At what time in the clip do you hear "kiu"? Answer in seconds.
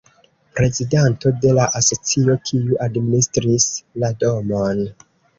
2.49-2.77